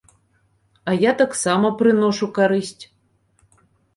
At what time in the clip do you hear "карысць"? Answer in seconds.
2.39-2.83